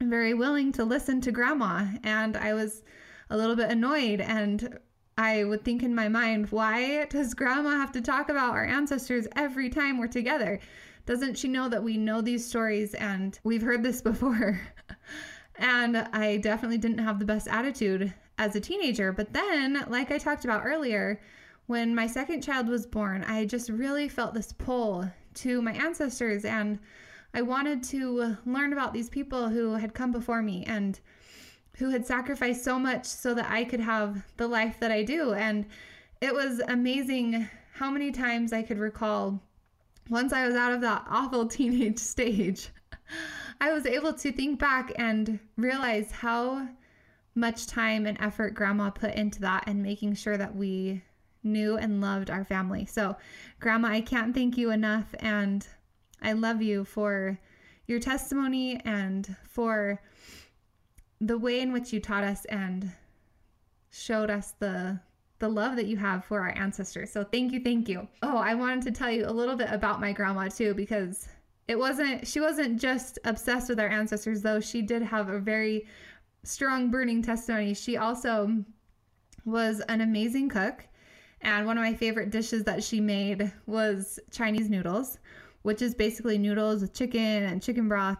very 0.00 0.34
willing 0.34 0.72
to 0.72 0.84
listen 0.84 1.20
to 1.20 1.32
grandma 1.32 1.86
and 2.02 2.36
i 2.36 2.52
was 2.52 2.82
a 3.30 3.36
little 3.36 3.56
bit 3.56 3.70
annoyed. 3.70 4.20
And 4.20 4.78
i 5.16 5.44
would 5.44 5.64
think 5.64 5.82
in 5.82 5.94
my 5.94 6.08
mind 6.08 6.50
why 6.50 7.04
does 7.06 7.34
grandma 7.34 7.70
have 7.70 7.92
to 7.92 8.00
talk 8.00 8.28
about 8.28 8.54
our 8.54 8.64
ancestors 8.64 9.26
every 9.36 9.68
time 9.68 9.98
we're 9.98 10.08
together? 10.08 10.60
Doesn't 11.06 11.38
she 11.38 11.48
know 11.48 11.68
that 11.68 11.82
we 11.82 11.96
know 11.96 12.20
these 12.20 12.46
stories 12.46 12.94
and 12.94 13.38
we've 13.42 13.62
heard 13.62 13.82
this 13.82 14.02
before 14.10 14.60
and 15.58 15.96
I 15.96 16.38
definitely 16.38 16.78
didn't 16.78 16.98
have 16.98 17.18
the 17.18 17.24
best 17.24 17.48
attitude 17.48 18.12
as 18.38 18.54
a 18.56 18.60
teenager. 18.60 19.12
But 19.12 19.32
then, 19.32 19.84
like 19.88 20.10
I 20.10 20.18
talked 20.18 20.44
about 20.44 20.62
earlier, 20.64 21.20
when 21.66 21.94
my 21.94 22.06
second 22.06 22.42
child 22.42 22.68
was 22.68 22.86
born, 22.86 23.24
I 23.24 23.44
just 23.44 23.68
really 23.68 24.08
felt 24.08 24.34
this 24.34 24.52
pull 24.52 25.10
to 25.34 25.60
my 25.60 25.72
ancestors 25.72 26.44
and 26.44 26.78
I 27.34 27.42
wanted 27.42 27.82
to 27.84 28.36
learn 28.46 28.72
about 28.72 28.92
these 28.92 29.10
people 29.10 29.48
who 29.48 29.74
had 29.74 29.94
come 29.94 30.10
before 30.10 30.42
me 30.42 30.64
and 30.66 30.98
who 31.76 31.90
had 31.90 32.06
sacrificed 32.06 32.64
so 32.64 32.78
much 32.78 33.04
so 33.04 33.34
that 33.34 33.50
I 33.50 33.64
could 33.64 33.80
have 33.80 34.24
the 34.36 34.48
life 34.48 34.80
that 34.80 34.90
I 34.90 35.02
do. 35.02 35.34
And 35.34 35.66
it 36.20 36.32
was 36.32 36.60
amazing 36.68 37.48
how 37.74 37.90
many 37.90 38.10
times 38.10 38.52
I 38.52 38.62
could 38.62 38.78
recall 38.78 39.40
once 40.08 40.32
I 40.32 40.46
was 40.46 40.56
out 40.56 40.72
of 40.72 40.80
that 40.80 41.04
awful 41.10 41.46
teenage 41.46 41.98
stage. 41.98 42.70
I 43.60 43.72
was 43.72 43.86
able 43.86 44.12
to 44.12 44.32
think 44.32 44.58
back 44.58 44.92
and 44.96 45.38
realize 45.56 46.10
how 46.10 46.68
much 47.34 47.66
time 47.66 48.06
and 48.06 48.20
effort 48.20 48.54
grandma 48.54 48.90
put 48.90 49.14
into 49.14 49.40
that 49.40 49.64
and 49.66 49.82
making 49.82 50.14
sure 50.14 50.36
that 50.36 50.54
we 50.54 51.02
knew 51.42 51.76
and 51.76 52.00
loved 52.00 52.30
our 52.30 52.44
family. 52.44 52.84
So, 52.84 53.16
grandma, 53.60 53.88
I 53.88 54.00
can't 54.00 54.34
thank 54.34 54.56
you 54.56 54.70
enough 54.70 55.14
and 55.20 55.66
I 56.20 56.32
love 56.32 56.62
you 56.62 56.84
for 56.84 57.38
your 57.86 58.00
testimony 58.00 58.80
and 58.84 59.36
for 59.48 60.00
the 61.20 61.38
way 61.38 61.60
in 61.60 61.72
which 61.72 61.92
you 61.92 62.00
taught 62.00 62.24
us 62.24 62.44
and 62.46 62.92
showed 63.90 64.30
us 64.30 64.52
the 64.58 65.00
the 65.40 65.48
love 65.48 65.76
that 65.76 65.86
you 65.86 65.96
have 65.96 66.24
for 66.24 66.40
our 66.40 66.52
ancestors. 66.58 67.12
So 67.12 67.22
thank 67.22 67.52
you, 67.52 67.60
thank 67.60 67.88
you. 67.88 68.08
Oh, 68.22 68.38
I 68.38 68.54
wanted 68.54 68.82
to 68.82 68.90
tell 68.90 69.08
you 69.08 69.24
a 69.24 69.30
little 69.30 69.54
bit 69.54 69.68
about 69.70 70.00
my 70.00 70.12
grandma 70.12 70.48
too 70.48 70.74
because 70.74 71.28
it 71.68 71.78
wasn't 71.78 72.26
she 72.26 72.40
wasn't 72.40 72.80
just 72.80 73.18
obsessed 73.24 73.68
with 73.68 73.78
our 73.78 73.88
ancestors 73.88 74.42
though. 74.42 74.60
She 74.60 74.82
did 74.82 75.02
have 75.02 75.28
a 75.28 75.38
very 75.38 75.86
strong 76.42 76.90
burning 76.90 77.22
testimony. 77.22 77.74
She 77.74 77.96
also 77.96 78.64
was 79.44 79.80
an 79.88 80.00
amazing 80.00 80.48
cook 80.48 80.86
and 81.40 81.66
one 81.66 81.78
of 81.78 81.84
my 81.84 81.94
favorite 81.94 82.30
dishes 82.30 82.64
that 82.64 82.82
she 82.82 83.00
made 83.00 83.50
was 83.66 84.18
chinese 84.30 84.68
noodles 84.68 85.18
which 85.62 85.80
is 85.80 85.94
basically 85.94 86.36
noodles 86.36 86.82
with 86.82 86.92
chicken 86.92 87.44
and 87.44 87.62
chicken 87.62 87.88
broth 87.88 88.18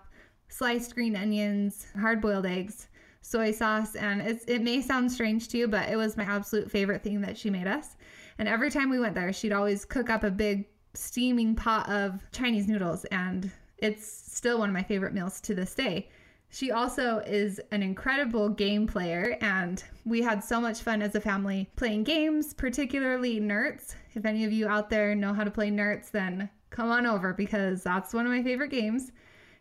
sliced 0.48 0.94
green 0.94 1.16
onions 1.16 1.86
hard-boiled 2.00 2.46
eggs 2.46 2.88
soy 3.20 3.50
sauce 3.52 3.94
and 3.96 4.22
it 4.46 4.62
may 4.62 4.80
sound 4.80 5.10
strange 5.10 5.48
to 5.48 5.58
you 5.58 5.68
but 5.68 5.88
it 5.88 5.96
was 5.96 6.16
my 6.16 6.24
absolute 6.24 6.70
favorite 6.70 7.02
thing 7.02 7.20
that 7.20 7.36
she 7.36 7.50
made 7.50 7.66
us. 7.66 7.96
And 8.38 8.48
every 8.48 8.70
time 8.70 8.88
we 8.88 9.00
went 9.00 9.14
there 9.14 9.32
she'd 9.32 9.52
always 9.52 9.84
cook 9.84 10.08
up 10.08 10.24
a 10.24 10.30
big 10.30 10.66
steaming 10.98 11.54
pot 11.54 11.88
of 11.88 12.20
Chinese 12.32 12.66
noodles, 12.68 13.04
and 13.06 13.50
it's 13.78 14.06
still 14.06 14.58
one 14.58 14.68
of 14.68 14.74
my 14.74 14.82
favorite 14.82 15.14
meals 15.14 15.40
to 15.42 15.54
this 15.54 15.74
day. 15.74 16.08
She 16.50 16.70
also 16.70 17.18
is 17.18 17.60
an 17.70 17.82
incredible 17.82 18.48
game 18.48 18.86
player, 18.86 19.36
and 19.40 19.84
we 20.06 20.22
had 20.22 20.42
so 20.42 20.60
much 20.60 20.80
fun 20.80 21.02
as 21.02 21.14
a 21.14 21.20
family 21.20 21.68
playing 21.76 22.04
games, 22.04 22.54
particularly 22.54 23.38
Nertz. 23.38 23.94
If 24.14 24.24
any 24.24 24.44
of 24.44 24.52
you 24.52 24.66
out 24.66 24.88
there 24.88 25.14
know 25.14 25.34
how 25.34 25.44
to 25.44 25.50
play 25.50 25.70
Nertz, 25.70 26.10
then 26.10 26.48
come 26.70 26.90
on 26.90 27.06
over 27.06 27.32
because 27.34 27.82
that's 27.82 28.14
one 28.14 28.26
of 28.26 28.32
my 28.32 28.42
favorite 28.42 28.70
games. 28.70 29.12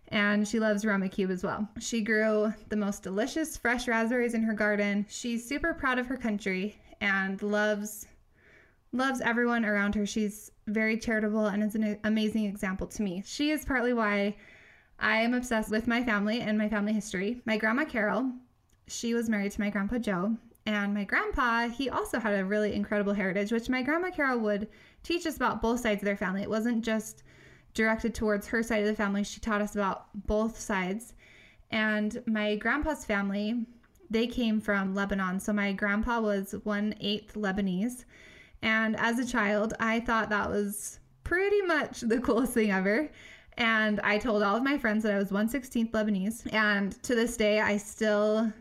and 0.10 0.48
she 0.48 0.60
loves 0.60 0.86
Rummikub 0.86 1.30
as 1.30 1.44
well. 1.44 1.68
She 1.80 2.02
grew 2.02 2.54
the 2.70 2.76
most 2.76 3.04
delicious 3.04 3.58
fresh 3.58 3.88
raspberries 3.88 4.34
in 4.34 4.44
her 4.44 4.54
garden. 4.54 5.06
She's 5.10 5.48
super 5.48 5.74
proud 5.74 6.00
of 6.00 6.08
her 6.08 6.18
country 6.18 6.78
and 7.02 7.42
loves 7.42 8.08
loves 8.94 9.20
everyone 9.22 9.66
around 9.66 9.96
her. 9.96 10.06
She's 10.06 10.52
very 10.68 10.98
charitable 10.98 11.48
and 11.48 11.64
is 11.64 11.76
an 11.76 11.98
amazing 12.04 12.46
example 12.46 12.88
to 12.88 13.02
me. 13.02 13.24
She 13.26 13.52
is 13.52 13.66
partly 13.66 13.94
why 13.94 14.36
I 15.00 15.18
am 15.18 15.34
obsessed 15.34 15.72
with 15.72 15.88
my 15.88 16.04
family 16.04 16.42
and 16.42 16.58
my 16.58 16.70
family 16.70 16.94
history. 16.94 17.42
My 17.46 17.58
grandma 17.58 17.86
Carol, 17.86 18.32
she 18.88 19.14
was 19.14 19.30
married 19.30 19.52
to 19.54 19.62
my 19.62 19.70
grandpa 19.70 19.98
Joe, 19.98 20.36
and 20.66 20.94
my 20.94 21.06
grandpa, 21.06 21.70
he 21.70 21.90
also 21.90 22.20
had 22.20 22.38
a 22.38 22.44
really 22.44 22.74
incredible 22.74 23.14
heritage, 23.14 23.52
which 23.52 23.70
my 23.70 23.82
grandma 23.82 24.10
Carol 24.12 24.40
would 24.40 24.68
teach 25.02 25.26
us 25.26 25.38
about 25.38 25.62
both 25.62 25.80
sides 25.80 26.02
of 26.02 26.06
their 26.06 26.18
family. 26.18 26.42
It 26.42 26.50
wasn't 26.50 26.84
just 26.84 27.24
directed 27.74 28.14
towards 28.14 28.48
her 28.48 28.62
side 28.62 28.82
of 28.82 28.88
the 28.88 28.96
family, 28.96 29.24
she 29.24 29.40
taught 29.40 29.62
us 29.62 29.76
about 29.76 30.08
both 30.28 30.60
sides. 30.60 31.14
And 31.72 32.22
my 32.26 32.56
grandpa's 32.56 33.06
family, 33.06 33.66
they 34.10 34.28
came 34.28 34.60
from 34.60 34.96
Lebanon. 34.96 35.40
So 35.40 35.54
my 35.54 35.72
grandpa 35.74 36.20
was 36.20 36.56
one 36.64 36.96
eighth 37.00 37.36
Lebanese. 37.36 38.06
And 38.62 38.96
as 38.98 39.20
a 39.20 39.26
child, 39.26 39.74
I 39.80 40.00
thought 40.00 40.30
that 40.30 40.50
was 40.50 41.00
pretty 41.24 41.62
much 41.62 42.02
the 42.02 42.20
coolest 42.22 42.54
thing 42.54 42.72
ever. 42.72 43.10
And 43.58 44.00
I 44.02 44.18
told 44.18 44.44
all 44.44 44.56
of 44.56 44.64
my 44.64 44.78
friends 44.78 45.04
that 45.04 45.14
I 45.14 45.18
was 45.18 45.32
116th 45.32 45.92
Lebanese. 45.92 46.52
And 46.54 47.02
to 47.04 47.16
this 47.16 47.38
day, 47.38 47.60
I 47.60 47.78
still 47.78 48.52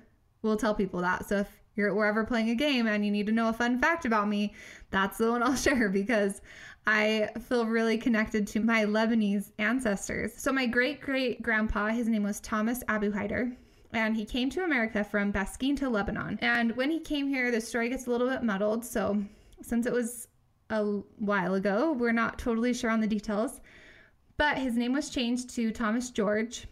will 0.43 0.57
tell 0.57 0.75
people 0.75 1.01
that. 1.03 1.29
So 1.29 1.39
if 1.39 1.49
you're 1.75 1.95
wherever 1.95 2.25
playing 2.25 2.51
a 2.51 2.55
game 2.55 2.87
and 2.87 3.05
you 3.05 3.13
need 3.13 3.27
to 3.27 3.33
know 3.33 3.49
a 3.49 3.53
fun 3.53 3.79
fact 3.79 4.05
about 4.05 4.29
me, 4.29 4.55
that's 4.91 5.19
the 5.19 5.31
one 5.31 5.43
I'll 5.43 5.57
share 5.57 5.89
because 5.89 6.41
I 6.87 7.31
feel 7.49 7.67
really 7.67 7.99
connected 7.99 8.47
to 8.49 8.61
my 8.61 8.85
Lebanese 8.85 9.51
ancestors. 9.59 10.33
So, 10.37 10.53
my 10.53 10.67
great 10.67 11.01
great 11.01 11.43
grandpa, 11.43 11.89
his 11.89 12.09
name 12.09 12.23
was 12.23 12.39
Thomas 12.41 12.83
Abu 12.89 13.13
Haider, 13.13 13.57
and 13.93 14.17
he 14.17 14.25
came 14.25 14.51
to 14.51 14.63
America 14.63 15.03
from 15.03 15.33
Baskinta 15.33 15.91
Lebanon. 15.91 16.39
And 16.43 16.77
when 16.77 16.91
he 16.91 17.01
came 17.01 17.27
here, 17.27 17.51
the 17.51 17.61
story 17.61 17.89
gets 17.89 18.07
a 18.07 18.11
little 18.11 18.29
bit 18.29 18.45
muddled. 18.45 18.85
So, 18.85 19.21
since 19.63 19.87
it 19.87 19.93
was 19.93 20.29
a 20.71 20.83
while 21.19 21.55
ago, 21.55 21.93
we're 21.93 22.13
not 22.13 22.39
totally 22.39 22.75
sure 22.75 22.91
on 22.91 23.01
the 23.01 23.07
details. 23.07 23.61
But 24.37 24.59
his 24.59 24.77
name 24.77 24.93
was 24.93 25.11
changed 25.11 25.51
to 25.51 25.71
Thomas 25.71 26.11
George, 26.11 26.67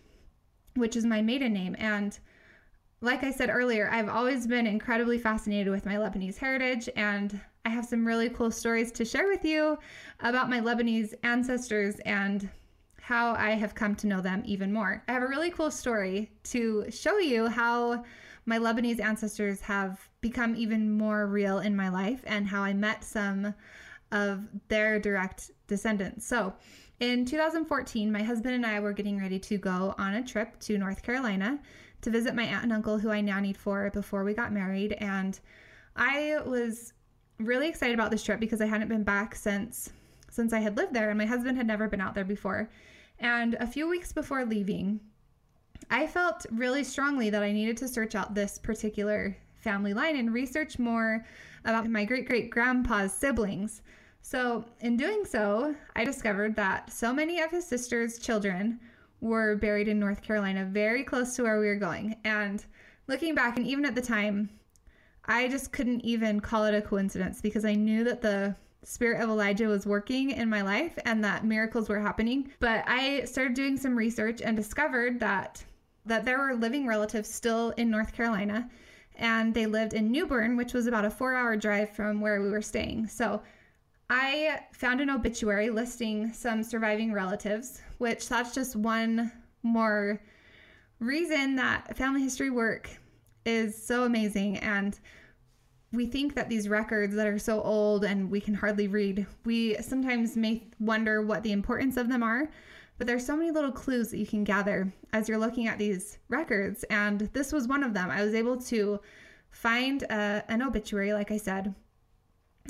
which 0.74 0.96
is 0.96 1.04
my 1.06 1.22
maiden 1.22 1.52
name. 1.52 1.76
And 1.78 2.18
like 3.00 3.22
I 3.22 3.30
said 3.30 3.50
earlier, 3.50 3.88
I've 3.90 4.08
always 4.08 4.46
been 4.46 4.66
incredibly 4.66 5.18
fascinated 5.18 5.70
with 5.70 5.86
my 5.86 5.96
Lebanese 5.96 6.38
heritage, 6.38 6.88
and 6.96 7.40
I 7.64 7.70
have 7.70 7.84
some 7.84 8.06
really 8.06 8.28
cool 8.30 8.50
stories 8.50 8.92
to 8.92 9.04
share 9.04 9.28
with 9.28 9.44
you 9.44 9.78
about 10.20 10.50
my 10.50 10.60
Lebanese 10.60 11.14
ancestors 11.22 11.98
and 12.00 12.48
how 13.00 13.34
I 13.34 13.50
have 13.50 13.74
come 13.74 13.94
to 13.96 14.06
know 14.06 14.20
them 14.20 14.42
even 14.46 14.72
more. 14.72 15.02
I 15.08 15.12
have 15.12 15.22
a 15.22 15.28
really 15.28 15.50
cool 15.50 15.70
story 15.70 16.30
to 16.44 16.90
show 16.90 17.18
you 17.18 17.46
how 17.48 18.04
my 18.46 18.58
Lebanese 18.58 19.00
ancestors 19.00 19.60
have 19.62 20.08
become 20.20 20.54
even 20.56 20.90
more 20.90 21.26
real 21.26 21.58
in 21.58 21.74
my 21.76 21.88
life 21.88 22.22
and 22.26 22.46
how 22.46 22.62
I 22.62 22.74
met 22.74 23.04
some 23.04 23.54
of 24.12 24.44
their 24.68 24.98
direct 24.98 25.50
descendants. 25.66 26.26
So, 26.26 26.54
in 27.00 27.24
2014, 27.24 28.12
my 28.12 28.22
husband 28.22 28.54
and 28.54 28.64
I 28.64 28.78
were 28.78 28.92
getting 28.92 29.20
ready 29.20 29.38
to 29.40 29.58
go 29.58 29.94
on 29.98 30.14
a 30.14 30.22
trip 30.22 30.58
to 30.60 30.78
North 30.78 31.02
Carolina 31.02 31.58
to 32.02 32.10
visit 32.10 32.34
my 32.34 32.44
aunt 32.44 32.64
and 32.64 32.72
uncle 32.72 32.98
who 32.98 33.10
I 33.10 33.20
nannied 33.20 33.56
for 33.56 33.90
before 33.90 34.22
we 34.22 34.32
got 34.32 34.52
married. 34.52 34.92
And 34.92 35.38
I 35.96 36.38
was 36.46 36.92
really 37.38 37.68
excited 37.68 37.94
about 37.94 38.10
this 38.10 38.22
trip 38.22 38.38
because 38.38 38.60
I 38.60 38.66
hadn't 38.66 38.88
been 38.88 39.04
back 39.04 39.34
since 39.34 39.90
since 40.30 40.52
I 40.52 40.58
had 40.58 40.76
lived 40.76 40.94
there 40.94 41.10
and 41.10 41.18
my 41.18 41.26
husband 41.26 41.56
had 41.56 41.66
never 41.66 41.88
been 41.88 42.00
out 42.00 42.14
there 42.14 42.24
before. 42.24 42.68
And 43.20 43.54
a 43.54 43.66
few 43.66 43.88
weeks 43.88 44.12
before 44.12 44.44
leaving, 44.44 45.00
I 45.90 46.06
felt 46.06 46.46
really 46.50 46.84
strongly 46.84 47.30
that 47.30 47.42
I 47.42 47.52
needed 47.52 47.76
to 47.78 47.88
search 47.88 48.14
out 48.14 48.34
this 48.34 48.58
particular 48.58 49.36
family 49.56 49.94
line 49.94 50.16
and 50.16 50.32
research 50.32 50.78
more 50.78 51.24
about 51.64 51.88
my 51.88 52.04
great 52.04 52.26
great 52.26 52.50
grandpa's 52.50 53.12
siblings. 53.12 53.82
So, 54.20 54.64
in 54.80 54.96
doing 54.96 55.24
so, 55.24 55.74
I 55.96 56.04
discovered 56.04 56.56
that 56.56 56.92
so 56.92 57.12
many 57.12 57.40
of 57.40 57.50
his 57.50 57.66
sister's 57.66 58.18
children 58.18 58.80
were 59.20 59.56
buried 59.56 59.88
in 59.88 59.98
North 59.98 60.22
Carolina, 60.22 60.64
very 60.64 61.02
close 61.02 61.36
to 61.36 61.42
where 61.42 61.60
we 61.60 61.66
were 61.66 61.76
going. 61.76 62.16
And 62.24 62.64
looking 63.06 63.34
back, 63.34 63.56
and 63.56 63.66
even 63.66 63.84
at 63.84 63.94
the 63.94 64.02
time, 64.02 64.50
I 65.26 65.48
just 65.48 65.72
couldn't 65.72 66.04
even 66.04 66.40
call 66.40 66.64
it 66.64 66.74
a 66.74 66.82
coincidence 66.82 67.40
because 67.40 67.64
I 67.64 67.74
knew 67.74 68.04
that 68.04 68.20
the 68.20 68.54
spirit 68.82 69.22
of 69.22 69.30
Elijah 69.30 69.66
was 69.66 69.86
working 69.86 70.30
in 70.30 70.48
my 70.48 70.60
life 70.60 70.98
and 71.06 71.24
that 71.24 71.44
miracles 71.44 71.88
were 71.88 72.00
happening. 72.00 72.52
But 72.60 72.84
I 72.86 73.24
started 73.24 73.54
doing 73.54 73.78
some 73.78 73.96
research 73.96 74.42
and 74.42 74.56
discovered 74.56 75.20
that 75.20 75.64
that 76.06 76.24
there 76.24 76.38
were 76.38 76.54
living 76.54 76.86
relatives 76.86 77.28
still 77.28 77.70
in 77.70 77.90
North 77.90 78.12
Carolina 78.12 78.68
and 79.16 79.54
they 79.54 79.66
lived 79.66 79.94
in 79.94 80.10
New 80.10 80.26
Bern, 80.26 80.56
which 80.56 80.74
was 80.74 80.86
about 80.86 81.04
a 81.04 81.10
4-hour 81.10 81.56
drive 81.56 81.90
from 81.90 82.20
where 82.20 82.42
we 82.42 82.50
were 82.50 82.62
staying. 82.62 83.06
So 83.06 83.42
I 84.10 84.60
found 84.72 85.00
an 85.00 85.08
obituary 85.08 85.70
listing 85.70 86.32
some 86.32 86.62
surviving 86.62 87.12
relatives, 87.12 87.80
which 87.98 88.28
that's 88.28 88.54
just 88.54 88.76
one 88.76 89.32
more 89.62 90.20
reason 90.98 91.56
that 91.56 91.96
family 91.96 92.22
history 92.22 92.50
work 92.50 92.90
is 93.44 93.80
so 93.80 94.04
amazing. 94.04 94.58
And 94.58 94.98
we 95.92 96.06
think 96.06 96.34
that 96.34 96.48
these 96.48 96.68
records 96.68 97.14
that 97.14 97.26
are 97.26 97.38
so 97.38 97.62
old 97.62 98.04
and 98.04 98.30
we 98.30 98.40
can 98.40 98.54
hardly 98.54 98.88
read, 98.88 99.26
we 99.44 99.76
sometimes 99.80 100.36
may 100.36 100.66
wonder 100.80 101.22
what 101.22 101.42
the 101.42 101.52
importance 101.52 101.96
of 101.96 102.08
them 102.08 102.22
are. 102.22 102.50
But 102.96 103.06
there's 103.06 103.26
so 103.26 103.36
many 103.36 103.50
little 103.50 103.72
clues 103.72 104.10
that 104.10 104.18
you 104.18 104.26
can 104.26 104.44
gather 104.44 104.92
as 105.12 105.28
you're 105.28 105.38
looking 105.38 105.66
at 105.66 105.78
these 105.78 106.18
records. 106.28 106.84
And 106.84 107.20
this 107.32 107.52
was 107.52 107.66
one 107.66 107.82
of 107.82 107.92
them. 107.92 108.10
I 108.10 108.24
was 108.24 108.34
able 108.34 108.56
to 108.62 109.00
find 109.50 110.02
a, 110.04 110.44
an 110.48 110.62
obituary, 110.62 111.12
like 111.12 111.30
I 111.30 111.36
said. 111.36 111.74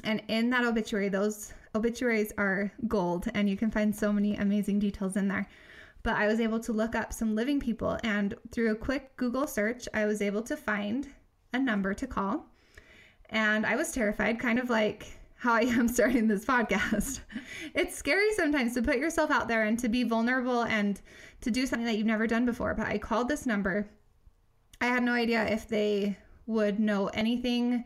And 0.02 0.22
in 0.28 0.50
that 0.50 0.64
obituary, 0.64 1.08
those 1.08 1.52
obituaries 1.74 2.32
are 2.36 2.72
gold, 2.88 3.28
and 3.34 3.48
you 3.48 3.56
can 3.56 3.70
find 3.70 3.94
so 3.94 4.12
many 4.12 4.36
amazing 4.36 4.78
details 4.78 5.16
in 5.16 5.28
there 5.28 5.48
but 6.04 6.16
I 6.16 6.28
was 6.28 6.38
able 6.38 6.60
to 6.60 6.72
look 6.72 6.94
up 6.94 7.12
some 7.12 7.34
living 7.34 7.58
people. 7.58 7.98
And 8.04 8.34
through 8.52 8.70
a 8.70 8.76
quick 8.76 9.16
Google 9.16 9.48
search, 9.48 9.88
I 9.92 10.04
was 10.04 10.22
able 10.22 10.42
to 10.42 10.56
find 10.56 11.08
a 11.52 11.58
number 11.58 11.94
to 11.94 12.06
call. 12.06 12.46
And 13.30 13.66
I 13.66 13.74
was 13.74 13.90
terrified, 13.90 14.38
kind 14.38 14.58
of 14.58 14.70
like 14.70 15.06
how 15.44 15.52
I 15.54 15.60
am 15.60 15.88
starting 15.88 16.26
this 16.26 16.44
podcast. 16.44 17.20
it's 17.74 17.94
scary 17.94 18.32
sometimes 18.32 18.72
to 18.74 18.82
put 18.82 18.96
yourself 18.96 19.30
out 19.30 19.46
there 19.46 19.64
and 19.64 19.78
to 19.78 19.90
be 19.90 20.02
vulnerable 20.02 20.62
and 20.62 21.00
to 21.42 21.50
do 21.50 21.66
something 21.66 21.84
that 21.86 21.98
you've 21.98 22.06
never 22.06 22.26
done 22.26 22.46
before. 22.46 22.74
But 22.74 22.86
I 22.86 22.96
called 22.96 23.28
this 23.28 23.44
number. 23.44 23.86
I 24.80 24.86
had 24.86 25.02
no 25.02 25.12
idea 25.12 25.44
if 25.44 25.68
they 25.68 26.16
would 26.46 26.80
know 26.80 27.08
anything 27.08 27.84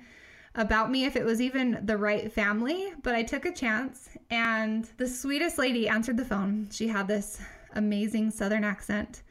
about 0.54 0.90
me, 0.90 1.04
if 1.04 1.16
it 1.16 1.24
was 1.24 1.40
even 1.40 1.80
the 1.84 1.96
right 1.96 2.32
family, 2.32 2.92
but 3.02 3.14
I 3.14 3.22
took 3.22 3.44
a 3.44 3.52
chance 3.52 4.08
and 4.30 4.88
the 4.96 5.06
sweetest 5.06 5.58
lady 5.58 5.88
answered 5.88 6.16
the 6.16 6.24
phone. 6.24 6.68
She 6.70 6.86
had 6.88 7.08
this 7.08 7.40
amazing 7.74 8.30
southern 8.30 8.64
accent 8.64 9.22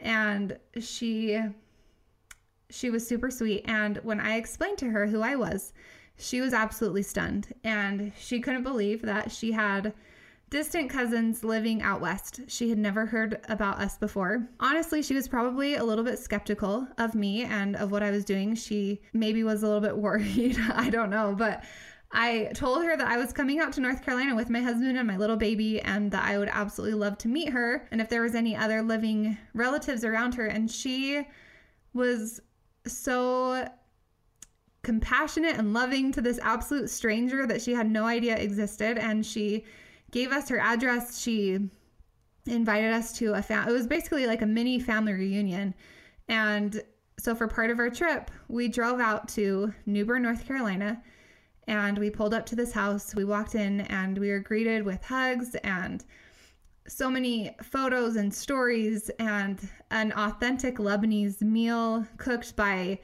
and 0.00 0.58
she 0.80 1.40
she 2.70 2.90
was 2.90 3.06
super 3.06 3.30
sweet 3.30 3.64
and 3.66 3.96
when 3.98 4.20
I 4.20 4.36
explained 4.36 4.78
to 4.78 4.90
her 4.90 5.06
who 5.06 5.22
I 5.22 5.36
was, 5.36 5.72
she 6.18 6.40
was 6.40 6.52
absolutely 6.52 7.02
stunned 7.02 7.54
and 7.64 8.12
she 8.18 8.40
couldn't 8.40 8.64
believe 8.64 9.02
that 9.02 9.30
she 9.30 9.52
had 9.52 9.94
distant 10.50 10.90
cousins 10.90 11.44
living 11.44 11.82
out 11.82 12.00
west. 12.00 12.40
She 12.48 12.70
had 12.70 12.78
never 12.78 13.06
heard 13.06 13.40
about 13.48 13.78
us 13.78 13.98
before. 13.98 14.48
Honestly, 14.60 15.02
she 15.02 15.14
was 15.14 15.28
probably 15.28 15.74
a 15.74 15.84
little 15.84 16.04
bit 16.04 16.18
skeptical 16.18 16.88
of 16.96 17.14
me 17.14 17.44
and 17.44 17.76
of 17.76 17.92
what 17.92 18.02
I 18.02 18.10
was 18.10 18.24
doing. 18.24 18.54
She 18.54 19.00
maybe 19.12 19.44
was 19.44 19.62
a 19.62 19.66
little 19.66 19.80
bit 19.80 19.96
worried. 19.98 20.58
I 20.72 20.90
don't 20.90 21.10
know, 21.10 21.34
but 21.36 21.64
I 22.10 22.50
told 22.54 22.84
her 22.84 22.96
that 22.96 23.06
I 23.06 23.18
was 23.18 23.32
coming 23.32 23.60
out 23.60 23.74
to 23.74 23.80
North 23.80 24.02
Carolina 24.02 24.34
with 24.34 24.48
my 24.48 24.60
husband 24.60 24.96
and 24.96 25.06
my 25.06 25.18
little 25.18 25.36
baby 25.36 25.80
and 25.82 26.10
that 26.12 26.24
I 26.24 26.38
would 26.38 26.48
absolutely 26.50 26.98
love 26.98 27.18
to 27.18 27.28
meet 27.28 27.50
her 27.50 27.86
and 27.90 28.00
if 28.00 28.08
there 28.08 28.22
was 28.22 28.34
any 28.34 28.56
other 28.56 28.80
living 28.80 29.36
relatives 29.52 30.04
around 30.04 30.34
her 30.36 30.46
and 30.46 30.70
she 30.70 31.26
was 31.92 32.40
so 32.86 33.68
compassionate 34.88 35.58
and 35.58 35.74
loving 35.74 36.10
to 36.10 36.22
this 36.22 36.38
absolute 36.42 36.88
stranger 36.88 37.46
that 37.46 37.60
she 37.60 37.74
had 37.74 37.90
no 37.90 38.06
idea 38.06 38.34
existed. 38.38 38.96
And 38.96 39.24
she 39.24 39.66
gave 40.12 40.32
us 40.32 40.48
her 40.48 40.58
address. 40.58 41.20
She 41.20 41.68
invited 42.46 42.94
us 42.94 43.12
to 43.18 43.34
a 43.34 43.42
family, 43.42 43.70
it 43.70 43.76
was 43.76 43.86
basically 43.86 44.26
like 44.26 44.40
a 44.40 44.46
mini 44.46 44.80
family 44.80 45.12
reunion. 45.12 45.74
And 46.26 46.82
so 47.18 47.34
for 47.34 47.48
part 47.48 47.70
of 47.70 47.78
our 47.78 47.90
trip 47.90 48.30
we 48.48 48.66
drove 48.68 48.98
out 48.98 49.28
to 49.28 49.74
New 49.84 50.06
Bern, 50.06 50.22
North 50.22 50.46
Carolina 50.46 51.02
and 51.66 51.98
we 51.98 52.08
pulled 52.08 52.32
up 52.32 52.46
to 52.46 52.56
this 52.56 52.72
house. 52.72 53.14
We 53.14 53.26
walked 53.26 53.54
in 53.54 53.82
and 53.82 54.16
we 54.16 54.30
were 54.30 54.38
greeted 54.38 54.82
with 54.84 55.04
hugs 55.04 55.54
and 55.56 56.02
so 56.86 57.10
many 57.10 57.54
photos 57.62 58.16
and 58.16 58.32
stories 58.32 59.10
and 59.18 59.68
an 59.90 60.12
authentic 60.12 60.78
Lebanese 60.78 61.42
meal 61.42 62.06
cooked 62.16 62.56
by 62.56 63.00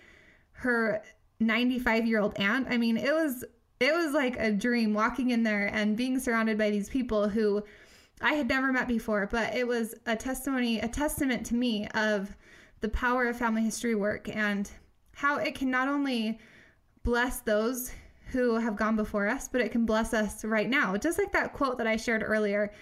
her 0.52 1.02
95 1.46 2.06
year 2.06 2.20
old 2.20 2.38
aunt. 2.38 2.66
I 2.70 2.76
mean, 2.76 2.96
it 2.96 3.12
was 3.12 3.44
it 3.80 3.92
was 3.94 4.12
like 4.12 4.38
a 4.38 4.52
dream 4.52 4.94
walking 4.94 5.30
in 5.30 5.42
there 5.42 5.66
and 5.66 5.96
being 5.96 6.18
surrounded 6.18 6.56
by 6.56 6.70
these 6.70 6.88
people 6.88 7.28
who 7.28 7.62
I 8.20 8.34
had 8.34 8.48
never 8.48 8.72
met 8.72 8.88
before, 8.88 9.28
but 9.30 9.54
it 9.54 9.66
was 9.66 9.94
a 10.06 10.16
testimony, 10.16 10.80
a 10.80 10.88
testament 10.88 11.44
to 11.46 11.54
me 11.54 11.88
of 11.88 12.36
the 12.80 12.88
power 12.88 13.26
of 13.26 13.36
family 13.36 13.62
history 13.62 13.94
work 13.94 14.28
and 14.28 14.70
how 15.12 15.36
it 15.36 15.54
can 15.54 15.70
not 15.70 15.88
only 15.88 16.38
bless 17.02 17.40
those 17.40 17.92
who 18.28 18.56
have 18.56 18.76
gone 18.76 18.96
before 18.96 19.28
us, 19.28 19.48
but 19.48 19.60
it 19.60 19.70
can 19.70 19.84
bless 19.84 20.14
us 20.14 20.44
right 20.44 20.68
now. 20.68 20.96
Just 20.96 21.18
like 21.18 21.32
that 21.32 21.52
quote 21.52 21.78
that 21.78 21.86
I 21.86 21.96
shared 21.96 22.22
earlier, 22.24 22.72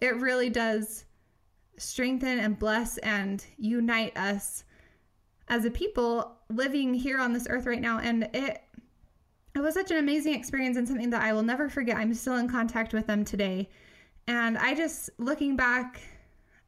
it 0.00 0.16
really 0.16 0.50
does 0.50 1.04
strengthen 1.76 2.38
and 2.38 2.58
bless 2.58 2.98
and 2.98 3.44
unite 3.56 4.16
us 4.16 4.64
as 5.48 5.64
a 5.64 5.70
people 5.70 6.36
living 6.48 6.94
here 6.94 7.18
on 7.18 7.32
this 7.32 7.46
earth 7.48 7.66
right 7.66 7.80
now. 7.80 7.98
And 7.98 8.28
it 8.32 8.62
it 9.54 9.60
was 9.60 9.74
such 9.74 9.92
an 9.92 9.98
amazing 9.98 10.34
experience 10.34 10.76
and 10.76 10.86
something 10.86 11.10
that 11.10 11.22
I 11.22 11.32
will 11.32 11.44
never 11.44 11.68
forget. 11.68 11.96
I'm 11.96 12.12
still 12.12 12.36
in 12.36 12.48
contact 12.48 12.92
with 12.92 13.06
them 13.06 13.24
today. 13.24 13.68
And 14.26 14.58
I 14.58 14.74
just 14.74 15.10
looking 15.18 15.54
back, 15.54 16.00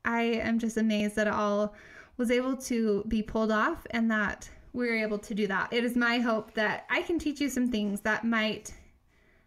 I 0.04 0.22
am 0.22 0.58
just 0.58 0.76
amazed 0.76 1.16
that 1.16 1.26
it 1.26 1.32
all 1.32 1.74
was 2.16 2.30
able 2.30 2.56
to 2.56 3.04
be 3.08 3.22
pulled 3.22 3.50
off 3.50 3.86
and 3.90 4.10
that 4.10 4.48
we 4.72 4.86
were 4.86 4.94
able 4.94 5.18
to 5.18 5.34
do 5.34 5.46
that. 5.48 5.72
It 5.72 5.84
is 5.84 5.96
my 5.96 6.18
hope 6.18 6.54
that 6.54 6.86
I 6.88 7.02
can 7.02 7.18
teach 7.18 7.40
you 7.40 7.48
some 7.48 7.70
things 7.70 8.02
that 8.02 8.24
might 8.24 8.72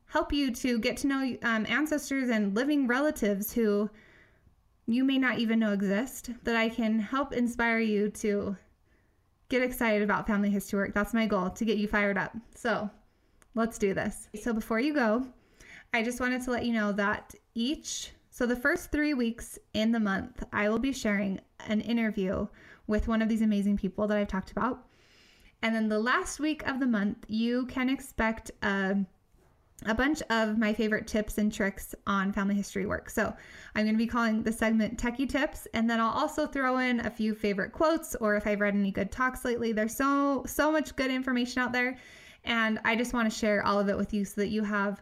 help 0.07 0.33
you 0.33 0.51
to 0.51 0.79
get 0.79 0.97
to 0.97 1.07
know 1.07 1.37
um, 1.43 1.65
ancestors 1.69 2.29
and 2.29 2.55
living 2.55 2.87
relatives 2.87 3.53
who 3.53 3.89
you 4.87 5.03
may 5.03 5.19
not 5.19 5.37
even 5.37 5.59
know 5.59 5.71
exist, 5.71 6.31
that 6.43 6.55
I 6.55 6.67
can 6.67 6.99
help 6.99 7.31
inspire 7.31 7.79
you 7.79 8.09
to 8.09 8.57
get 9.49 9.61
excited 9.61 10.01
about 10.03 10.27
family 10.27 10.49
history 10.49 10.79
work. 10.79 10.93
That's 10.93 11.13
my 11.13 11.25
goal 11.25 11.49
to 11.49 11.65
get 11.65 11.77
you 11.77 11.87
fired 11.87 12.17
up. 12.17 12.35
So 12.55 12.89
let's 13.55 13.77
do 13.77 13.93
this. 13.93 14.29
So 14.41 14.53
before 14.53 14.79
you 14.79 14.93
go, 14.93 15.25
I 15.93 16.03
just 16.03 16.19
wanted 16.19 16.43
to 16.43 16.51
let 16.51 16.65
you 16.65 16.73
know 16.73 16.91
that 16.93 17.33
each, 17.55 18.11
so 18.29 18.45
the 18.45 18.55
first 18.55 18.91
three 18.91 19.13
weeks 19.13 19.57
in 19.73 19.91
the 19.91 19.99
month, 19.99 20.43
I 20.53 20.69
will 20.69 20.79
be 20.79 20.93
sharing 20.93 21.39
an 21.67 21.81
interview 21.81 22.47
with 22.87 23.07
one 23.07 23.21
of 23.21 23.29
these 23.29 23.41
amazing 23.41 23.77
people 23.77 24.07
that 24.07 24.17
I've 24.17 24.27
talked 24.27 24.51
about. 24.51 24.85
And 25.61 25.75
then 25.75 25.89
the 25.89 25.99
last 25.99 26.39
week 26.39 26.65
of 26.67 26.79
the 26.79 26.85
month, 26.87 27.25
you 27.27 27.65
can 27.65 27.89
expect 27.89 28.51
a, 28.61 28.97
a 29.85 29.95
bunch 29.95 30.21
of 30.29 30.57
my 30.57 30.73
favorite 30.73 31.07
tips 31.07 31.37
and 31.37 31.53
tricks 31.53 31.95
on 32.05 32.31
family 32.33 32.55
history 32.55 32.85
work. 32.85 33.09
So 33.09 33.33
I'm 33.75 33.85
going 33.85 33.95
to 33.95 33.97
be 33.97 34.07
calling 34.07 34.43
the 34.43 34.51
segment 34.51 34.99
Techie 34.99 35.29
Tips, 35.29 35.67
and 35.73 35.89
then 35.89 35.99
I'll 35.99 36.09
also 36.09 36.45
throw 36.45 36.79
in 36.79 36.99
a 37.05 37.09
few 37.09 37.33
favorite 37.33 37.71
quotes 37.71 38.15
or 38.15 38.35
if 38.35 38.45
I've 38.45 38.59
read 38.59 38.75
any 38.75 38.91
good 38.91 39.11
talks 39.11 39.45
lately. 39.45 39.71
There's 39.71 39.95
so 39.95 40.43
so 40.45 40.71
much 40.71 40.95
good 40.95 41.11
information 41.11 41.61
out 41.61 41.71
there, 41.71 41.97
and 42.43 42.79
I 42.83 42.95
just 42.95 43.13
want 43.13 43.31
to 43.31 43.37
share 43.37 43.65
all 43.65 43.79
of 43.79 43.89
it 43.89 43.97
with 43.97 44.13
you 44.13 44.25
so 44.25 44.41
that 44.41 44.49
you 44.49 44.63
have 44.63 45.01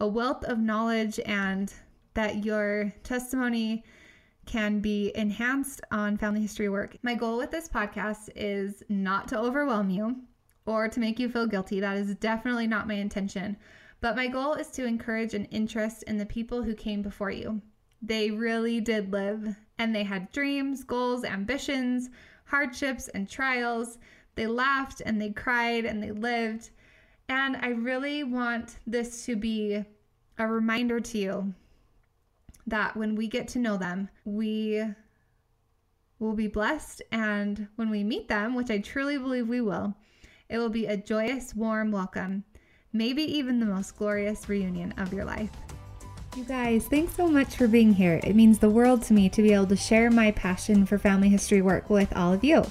a 0.00 0.06
wealth 0.06 0.44
of 0.44 0.58
knowledge 0.58 1.20
and 1.24 1.72
that 2.14 2.44
your 2.44 2.92
testimony 3.02 3.84
can 4.46 4.80
be 4.80 5.12
enhanced 5.14 5.80
on 5.90 6.16
family 6.16 6.40
history 6.40 6.68
work. 6.68 6.96
My 7.02 7.14
goal 7.14 7.36
with 7.36 7.50
this 7.50 7.68
podcast 7.68 8.28
is 8.36 8.82
not 8.88 9.28
to 9.28 9.38
overwhelm 9.38 9.90
you 9.90 10.16
or 10.66 10.88
to 10.88 11.00
make 11.00 11.18
you 11.18 11.28
feel 11.28 11.46
guilty. 11.46 11.80
That 11.80 11.96
is 11.96 12.14
definitely 12.16 12.66
not 12.66 12.88
my 12.88 12.94
intention. 12.94 13.56
But 14.00 14.16
my 14.16 14.26
goal 14.28 14.54
is 14.54 14.68
to 14.72 14.84
encourage 14.84 15.34
an 15.34 15.46
interest 15.46 16.02
in 16.04 16.18
the 16.18 16.26
people 16.26 16.62
who 16.62 16.74
came 16.74 17.02
before 17.02 17.30
you. 17.30 17.62
They 18.02 18.30
really 18.30 18.80
did 18.80 19.12
live 19.12 19.56
and 19.78 19.94
they 19.94 20.04
had 20.04 20.32
dreams, 20.32 20.84
goals, 20.84 21.24
ambitions, 21.24 22.10
hardships, 22.44 23.08
and 23.08 23.28
trials. 23.28 23.98
They 24.34 24.46
laughed 24.46 25.02
and 25.04 25.20
they 25.20 25.30
cried 25.30 25.84
and 25.84 26.02
they 26.02 26.12
lived. 26.12 26.70
And 27.28 27.56
I 27.56 27.68
really 27.68 28.22
want 28.22 28.78
this 28.86 29.24
to 29.26 29.34
be 29.34 29.84
a 30.38 30.46
reminder 30.46 31.00
to 31.00 31.18
you 31.18 31.54
that 32.66 32.96
when 32.96 33.14
we 33.14 33.28
get 33.28 33.48
to 33.48 33.58
know 33.58 33.76
them, 33.76 34.08
we 34.24 34.84
will 36.18 36.34
be 36.34 36.48
blessed. 36.48 37.02
And 37.10 37.68
when 37.76 37.90
we 37.90 38.04
meet 38.04 38.28
them, 38.28 38.54
which 38.54 38.70
I 38.70 38.78
truly 38.78 39.18
believe 39.18 39.48
we 39.48 39.60
will, 39.60 39.94
it 40.48 40.58
will 40.58 40.68
be 40.68 40.86
a 40.86 40.96
joyous, 40.96 41.54
warm 41.54 41.90
welcome, 41.90 42.44
maybe 42.96 43.22
even 43.22 43.60
the 43.60 43.66
most 43.66 43.96
glorious 43.96 44.48
reunion 44.48 44.92
of 44.98 45.12
your 45.12 45.24
life. 45.24 45.50
You 46.36 46.44
guys, 46.44 46.86
thanks 46.86 47.14
so 47.14 47.28
much 47.28 47.56
for 47.56 47.66
being 47.66 47.94
here. 47.94 48.20
It 48.22 48.36
means 48.36 48.58
the 48.58 48.68
world 48.68 49.02
to 49.04 49.14
me 49.14 49.28
to 49.30 49.42
be 49.42 49.54
able 49.54 49.66
to 49.68 49.76
share 49.76 50.10
my 50.10 50.32
passion 50.32 50.84
for 50.84 50.98
family 50.98 51.28
history 51.30 51.62
work 51.62 51.88
with 51.88 52.14
all 52.14 52.32
of 52.32 52.44
you. 52.44 52.62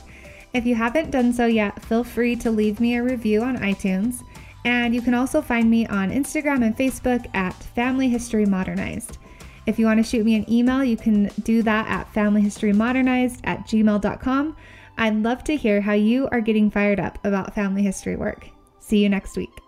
If 0.54 0.66
you 0.66 0.76
haven't 0.76 1.12
done 1.12 1.34
so 1.34 1.48
yet, 1.48 1.84
feel 1.84 2.04
free 2.04 2.36
to 2.38 2.52
leave 2.52 2.80
me 2.80 2.96
a 2.96 3.04
review 3.04 3.42
on 3.42 3.58
iTunes. 3.58 4.24
And 4.66 4.94
you 4.96 5.02
can 5.02 5.14
also 5.14 5.42
find 5.42 5.70
me 5.70 5.86
on 5.88 6.12
Instagram 6.12 6.66
and 6.66 6.78
Facebook 6.78 7.28
at 7.36 7.56
Family 7.56 8.08
History 8.08 8.46
Modernized. 8.46 9.18
If 9.66 9.80
you 9.80 9.86
want 9.86 9.98
to 9.98 10.04
shoot 10.04 10.26
me 10.26 10.36
an 10.36 10.52
email, 10.52 10.84
you 10.84 10.96
can 10.96 11.32
do 11.44 11.64
that 11.64 11.88
at 11.88 12.14
familyhistorymodernized 12.14 13.40
at 13.44 13.68
gmail.com. 13.68 14.56
I'd 14.98 15.24
love 15.24 15.44
to 15.46 15.56
hear 15.56 15.82
how 15.82 15.94
you 15.94 16.30
are 16.32 16.42
getting 16.42 16.70
fired 16.70 17.00
up 17.00 17.18
about 17.26 17.56
family 17.56 17.84
history 17.84 18.16
work. 18.16 18.48
See 18.80 19.02
you 19.02 19.10
next 19.10 19.36
week. 19.36 19.65